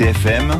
RCFM 0.00 0.58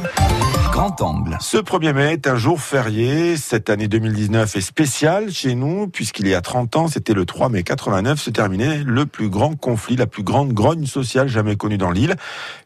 Grand 0.71 1.01
Angle. 1.01 1.38
Ce 1.40 1.56
1er 1.56 1.94
mai 1.94 2.12
est 2.12 2.27
un 2.27 2.37
jour 2.37 2.60
férié. 2.60 3.38
Cette 3.38 3.70
année 3.70 3.88
2019 3.88 4.54
est 4.54 4.60
spéciale 4.60 5.32
chez 5.32 5.54
nous, 5.54 5.88
puisqu'il 5.88 6.28
y 6.28 6.34
a 6.34 6.42
30 6.42 6.76
ans, 6.76 6.88
c'était 6.88 7.14
le 7.14 7.24
3 7.24 7.48
mai 7.48 7.62
89, 7.62 8.21
se 8.21 8.29
terminait 8.29 8.82
le 8.84 9.06
plus 9.06 9.30
grand 9.30 9.56
conflit, 9.56 9.96
la 9.96 10.06
plus 10.06 10.24
grande 10.24 10.53
grogne 10.53 10.84
sociale 10.84 11.29
jamais 11.29 11.56
connue 11.56 11.79
dans 11.79 11.90
l'île. 11.90 12.16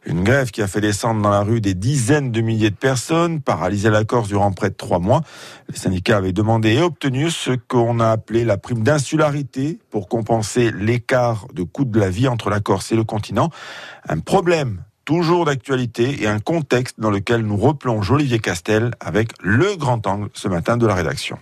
Une 0.04 0.24
grève 0.24 0.50
qui 0.50 0.62
a 0.62 0.66
fait 0.66 0.80
descendre 0.80 1.22
dans 1.22 1.30
la 1.30 1.42
rue 1.42 1.60
des 1.60 1.74
dizaines 1.74 2.32
de 2.32 2.40
milliers 2.40 2.70
de 2.70 2.74
personnes, 2.74 3.40
paralysé 3.40 3.88
la 3.88 4.02
Corse 4.02 4.26
durant 4.26 4.50
près 4.50 4.70
de 4.70 4.74
trois 4.74 4.98
mois. 4.98 5.20
Les 5.68 5.76
syndicats 5.76 6.16
avaient 6.16 6.32
demandé 6.32 6.72
et 6.72 6.82
obtenu 6.82 7.30
ce 7.30 7.52
qu'on 7.52 8.00
a 8.00 8.08
appelé 8.08 8.44
la 8.44 8.56
prime 8.56 8.82
d'insularité 8.82 9.78
pour 9.90 10.08
compenser 10.08 10.72
l'écart 10.72 11.46
de 11.54 11.62
coût 11.62 11.84
de 11.84 12.00
la 12.00 12.10
vie 12.10 12.26
entre 12.26 12.50
la 12.50 12.58
Corse 12.58 12.90
et 12.90 12.96
le 12.96 13.04
continent. 13.04 13.50
Un 14.08 14.18
problème 14.18 14.82
toujours 15.04 15.44
d'actualité 15.44 16.22
et 16.22 16.26
un 16.26 16.38
contexte 16.38 16.98
dans 16.98 17.10
lequel 17.10 17.42
nous 17.42 17.56
replonge 17.56 18.10
Olivier 18.10 18.38
Castel 18.38 18.92
avec 19.00 19.32
le 19.40 19.76
grand 19.76 20.06
angle 20.06 20.30
ce 20.34 20.48
matin 20.48 20.76
de 20.76 20.86
la 20.86 20.94
rédaction. 20.94 21.38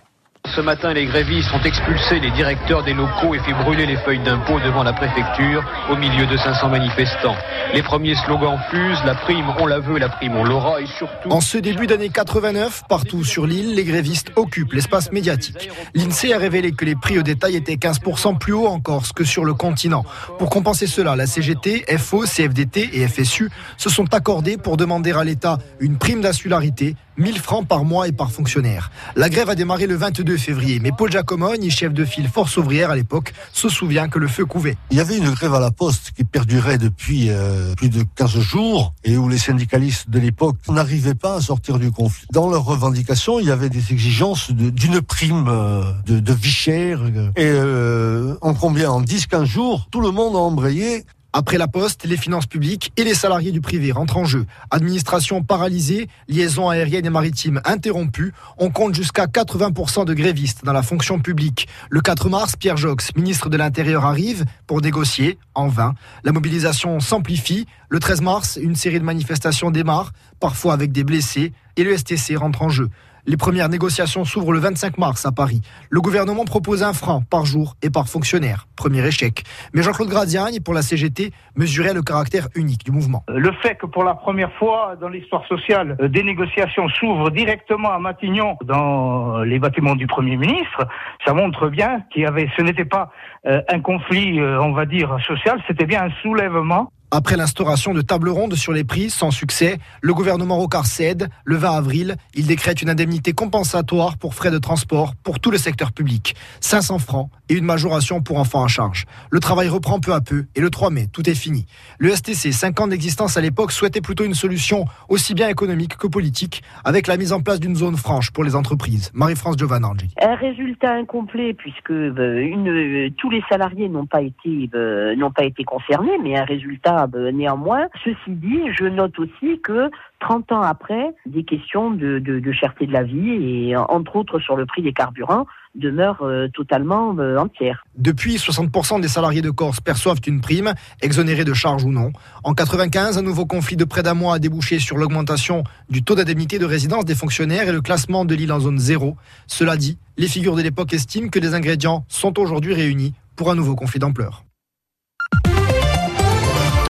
Ce 0.48 0.60
matin, 0.60 0.92
les 0.92 1.06
grévistes 1.06 1.50
ont 1.54 1.62
expulsé 1.62 2.18
les 2.18 2.30
directeurs 2.32 2.82
des 2.82 2.94
locaux 2.94 3.32
et 3.32 3.38
fait 3.38 3.54
brûler 3.54 3.86
les 3.86 3.96
feuilles 3.96 4.22
d'impôt 4.24 4.58
devant 4.58 4.82
la 4.82 4.92
préfecture 4.92 5.64
au 5.88 5.96
milieu 5.96 6.26
de 6.26 6.36
500 6.36 6.68
manifestants. 6.68 7.36
Les 7.72 7.82
premiers 7.82 8.16
slogans 8.16 8.58
fusent, 8.68 9.02
la 9.06 9.14
prime 9.14 9.46
on 9.60 9.66
la 9.66 9.78
veut, 9.78 9.98
la 9.98 10.08
prime 10.08 10.34
on 10.34 10.44
l'aura 10.44 10.80
et 10.80 10.86
surtout... 10.98 11.30
En 11.30 11.40
ce 11.40 11.58
début 11.58 11.86
d'année 11.86 12.08
89, 12.08 12.82
partout 12.88 13.24
sur 13.24 13.46
l'île, 13.46 13.76
les 13.76 13.84
grévistes 13.84 14.32
occupent 14.34 14.72
l'espace 14.72 15.12
médiatique. 15.12 15.70
L'INSEE 15.94 16.34
a 16.34 16.38
révélé 16.38 16.72
que 16.72 16.84
les 16.84 16.96
prix 16.96 17.18
au 17.18 17.22
détail 17.22 17.54
étaient 17.54 17.76
15% 17.76 18.36
plus 18.36 18.52
hauts 18.52 18.66
en 18.66 18.80
Corse 18.80 19.12
que 19.12 19.24
sur 19.24 19.44
le 19.44 19.54
continent. 19.54 20.04
Pour 20.38 20.50
compenser 20.50 20.88
cela, 20.88 21.14
la 21.14 21.26
CGT, 21.26 21.84
FO, 21.98 22.24
CFDT 22.26 22.90
et 22.94 23.06
FSU 23.06 23.48
se 23.78 23.88
sont 23.88 24.12
accordés 24.12 24.56
pour 24.56 24.76
demander 24.76 25.12
à 25.12 25.22
l'État 25.22 25.58
une 25.78 25.98
prime 25.98 26.20
d'insularité 26.20 26.96
1000 27.16 27.38
francs 27.38 27.66
par 27.66 27.84
mois 27.84 28.08
et 28.08 28.12
par 28.12 28.30
fonctionnaire. 28.30 28.90
La 29.16 29.28
grève 29.28 29.50
a 29.50 29.54
démarré 29.54 29.86
le 29.86 29.94
22 29.94 30.31
février, 30.36 30.80
mais 30.80 30.92
Paul 30.92 31.10
Giacomogne, 31.10 31.70
chef 31.70 31.92
de 31.92 32.04
file 32.04 32.28
Force 32.28 32.56
ouvrière 32.56 32.90
à 32.90 32.96
l'époque, 32.96 33.32
se 33.52 33.68
souvient 33.68 34.08
que 34.08 34.18
le 34.18 34.28
feu 34.28 34.44
couvait. 34.44 34.76
Il 34.90 34.96
y 34.96 35.00
avait 35.00 35.18
une 35.18 35.30
grève 35.30 35.54
à 35.54 35.60
la 35.60 35.70
poste 35.70 36.12
qui 36.16 36.24
perdurait 36.24 36.78
depuis 36.78 37.30
euh, 37.30 37.74
plus 37.74 37.88
de 37.88 38.04
15 38.14 38.38
jours 38.40 38.94
et 39.04 39.16
où 39.16 39.28
les 39.28 39.38
syndicalistes 39.38 40.10
de 40.10 40.18
l'époque 40.18 40.56
n'arrivaient 40.68 41.14
pas 41.14 41.36
à 41.36 41.40
sortir 41.40 41.78
du 41.78 41.90
conflit. 41.90 42.26
Dans 42.32 42.50
leurs 42.50 42.64
revendications, 42.64 43.40
il 43.40 43.46
y 43.46 43.50
avait 43.50 43.68
des 43.68 43.92
exigences 43.92 44.50
d'une 44.50 45.00
prime 45.00 45.46
euh, 45.48 45.82
de, 46.06 46.32
vie 46.32 46.50
chère. 46.50 47.00
Et 47.36 47.44
euh, 47.44 48.34
en 48.40 48.54
combien? 48.54 48.90
En 48.90 49.02
10-15 49.02 49.44
jours, 49.44 49.88
tout 49.90 50.00
le 50.00 50.10
monde 50.10 50.34
a 50.36 50.38
embrayé 50.38 51.04
après 51.34 51.56
la 51.56 51.66
poste, 51.66 52.04
les 52.04 52.18
finances 52.18 52.46
publiques 52.46 52.92
et 52.98 53.04
les 53.04 53.14
salariés 53.14 53.52
du 53.52 53.62
privé 53.62 53.90
rentrent 53.90 54.18
en 54.18 54.26
jeu. 54.26 54.44
Administration 54.70 55.42
paralysée, 55.42 56.08
liaisons 56.28 56.68
aériennes 56.68 57.06
et 57.06 57.10
maritimes 57.10 57.62
interrompues. 57.64 58.34
On 58.58 58.70
compte 58.70 58.94
jusqu'à 58.94 59.24
80% 59.24 60.04
de 60.04 60.12
grévistes 60.12 60.62
dans 60.62 60.74
la 60.74 60.82
fonction 60.82 61.20
publique. 61.20 61.68
Le 61.88 62.02
4 62.02 62.28
mars, 62.28 62.56
Pierre 62.56 62.76
Jox, 62.76 63.16
ministre 63.16 63.48
de 63.48 63.56
l'Intérieur, 63.56 64.04
arrive 64.04 64.44
pour 64.66 64.82
négocier, 64.82 65.38
en 65.54 65.68
vain. 65.68 65.94
La 66.22 66.32
mobilisation 66.32 67.00
s'amplifie. 67.00 67.66
Le 67.88 67.98
13 67.98 68.20
mars, 68.20 68.58
une 68.60 68.76
série 68.76 69.00
de 69.00 69.04
manifestations 69.04 69.70
démarre, 69.70 70.12
parfois 70.38 70.74
avec 70.74 70.92
des 70.92 71.04
blessés, 71.04 71.52
et 71.76 71.84
le 71.84 71.96
STC 71.96 72.36
rentre 72.36 72.60
en 72.60 72.68
jeu. 72.68 72.90
Les 73.24 73.36
premières 73.36 73.68
négociations 73.68 74.24
s'ouvrent 74.24 74.52
le 74.52 74.58
25 74.58 74.98
mars 74.98 75.24
à 75.26 75.30
Paris. 75.30 75.60
Le 75.90 76.00
gouvernement 76.00 76.44
propose 76.44 76.82
un 76.82 76.92
franc 76.92 77.22
par 77.22 77.44
jour 77.44 77.76
et 77.80 77.88
par 77.88 78.08
fonctionnaire. 78.08 78.66
Premier 78.74 79.06
échec. 79.06 79.44
Mais 79.72 79.82
Jean-Claude 79.82 80.08
Gradiagne, 80.08 80.58
pour 80.58 80.74
la 80.74 80.82
CGT, 80.82 81.30
mesurait 81.54 81.94
le 81.94 82.02
caractère 82.02 82.48
unique 82.56 82.84
du 82.84 82.90
mouvement. 82.90 83.22
Le 83.28 83.52
fait 83.62 83.76
que 83.76 83.86
pour 83.86 84.02
la 84.02 84.14
première 84.14 84.52
fois 84.54 84.96
dans 85.00 85.08
l'histoire 85.08 85.46
sociale, 85.46 85.96
euh, 86.00 86.08
des 86.08 86.24
négociations 86.24 86.88
s'ouvrent 86.88 87.30
directement 87.30 87.92
à 87.92 88.00
Matignon 88.00 88.56
dans 88.64 89.42
les 89.42 89.60
bâtiments 89.60 89.94
du 89.94 90.08
Premier 90.08 90.36
ministre, 90.36 90.88
ça 91.24 91.32
montre 91.32 91.68
bien 91.68 92.02
qu'il 92.12 92.22
y 92.22 92.26
avait, 92.26 92.50
ce 92.56 92.62
n'était 92.62 92.84
pas 92.84 93.12
euh, 93.46 93.62
un 93.68 93.78
conflit, 93.78 94.40
euh, 94.40 94.60
on 94.60 94.72
va 94.72 94.84
dire, 94.84 95.16
social, 95.24 95.62
c'était 95.68 95.86
bien 95.86 96.06
un 96.06 96.10
soulèvement 96.22 96.90
après 97.14 97.36
l'instauration 97.36 97.92
de 97.92 98.00
tables 98.00 98.30
rondes 98.30 98.54
sur 98.54 98.72
les 98.72 98.84
prix 98.84 99.10
sans 99.10 99.30
succès, 99.30 99.78
le 100.00 100.14
gouvernement 100.14 100.56
Rocard 100.56 100.86
cède. 100.86 101.28
Le 101.44 101.56
20 101.56 101.70
avril, 101.70 102.16
il 102.34 102.46
décrète 102.46 102.80
une 102.80 102.88
indemnité 102.88 103.34
compensatoire 103.34 104.16
pour 104.16 104.34
frais 104.34 104.50
de 104.50 104.56
transport 104.56 105.14
pour 105.22 105.38
tout 105.38 105.50
le 105.50 105.58
secteur 105.58 105.92
public. 105.92 106.34
500 106.60 106.98
francs 106.98 107.28
et 107.50 107.54
une 107.54 107.66
majoration 107.66 108.22
pour 108.22 108.38
enfants 108.38 108.64
à 108.64 108.68
charge. 108.68 109.04
Le 109.30 109.40
travail 109.40 109.68
reprend 109.68 110.00
peu 110.00 110.14
à 110.14 110.22
peu 110.22 110.46
et 110.56 110.62
le 110.62 110.70
3 110.70 110.88
mai, 110.88 111.06
tout 111.12 111.28
est 111.28 111.34
fini. 111.34 111.66
Le 111.98 112.16
STC, 112.16 112.50
5 112.50 112.80
ans 112.80 112.86
d'existence 112.86 113.36
à 113.36 113.42
l'époque, 113.42 113.72
souhaitait 113.72 114.00
plutôt 114.00 114.24
une 114.24 114.32
solution 114.32 114.86
aussi 115.10 115.34
bien 115.34 115.50
économique 115.50 115.98
que 115.98 116.06
politique 116.06 116.62
avec 116.82 117.08
la 117.08 117.18
mise 117.18 117.34
en 117.34 117.42
place 117.42 117.60
d'une 117.60 117.76
zone 117.76 117.96
franche 117.96 118.30
pour 118.30 118.42
les 118.42 118.56
entreprises. 118.56 119.10
Marie-France 119.12 119.58
Giovanardi. 119.58 120.08
Un 120.18 120.34
résultat 120.36 120.94
incomplet 120.94 121.52
puisque 121.52 121.90
euh, 121.90 122.14
euh, 122.18 123.10
tous 123.18 123.28
les 123.28 123.42
salariés 123.50 123.90
n'ont 123.90 124.06
pas 124.06 124.22
été 124.22 124.70
euh, 124.74 125.14
n'ont 125.14 125.30
pas 125.30 125.44
été 125.44 125.62
concernés, 125.64 126.16
mais 126.22 126.38
un 126.38 126.44
résultat 126.44 127.01
néanmoins. 127.32 127.86
Ceci 128.04 128.16
dit, 128.28 128.60
je 128.78 128.84
note 128.84 129.18
aussi 129.18 129.60
que 129.62 129.90
30 130.20 130.52
ans 130.52 130.62
après, 130.62 131.14
des 131.26 131.44
questions 131.44 131.90
de, 131.90 132.18
de, 132.18 132.52
cherté 132.52 132.86
de 132.86 132.92
la 132.92 133.02
vie 133.02 133.30
et 133.30 133.76
entre 133.76 134.16
autres 134.16 134.38
sur 134.38 134.56
le 134.56 134.66
prix 134.66 134.82
des 134.82 134.92
carburants 134.92 135.46
demeurent 135.74 136.22
euh, 136.22 136.48
totalement 136.48 137.16
euh, 137.18 137.38
entières. 137.38 137.84
Depuis, 137.96 138.36
60% 138.36 139.00
des 139.00 139.08
salariés 139.08 139.42
de 139.42 139.50
Corse 139.50 139.80
perçoivent 139.80 140.20
une 140.26 140.40
prime, 140.40 140.74
exonérée 141.00 141.44
de 141.44 141.54
charges 141.54 141.84
ou 141.84 141.90
non. 141.90 142.12
En 142.44 142.54
95, 142.54 143.18
un 143.18 143.22
nouveau 143.22 143.46
conflit 143.46 143.76
de 143.76 143.84
près 143.84 144.02
d'un 144.02 144.14
mois 144.14 144.34
a 144.34 144.38
débouché 144.38 144.78
sur 144.78 144.98
l'augmentation 144.98 145.64
du 145.88 146.02
taux 146.02 146.14
d'indemnité 146.14 146.58
de 146.58 146.66
résidence 146.66 147.04
des 147.04 147.14
fonctionnaires 147.14 147.68
et 147.68 147.72
le 147.72 147.80
classement 147.80 148.24
de 148.24 148.34
l'île 148.34 148.52
en 148.52 148.60
zone 148.60 148.78
zéro. 148.78 149.16
Cela 149.46 149.76
dit, 149.76 149.98
les 150.18 150.28
figures 150.28 150.56
de 150.56 150.62
l'époque 150.62 150.92
estiment 150.92 151.28
que 151.28 151.38
les 151.38 151.54
ingrédients 151.54 152.04
sont 152.08 152.38
aujourd'hui 152.38 152.74
réunis 152.74 153.14
pour 153.34 153.50
un 153.50 153.54
nouveau 153.54 153.74
conflit 153.74 153.98
d'ampleur. 153.98 154.44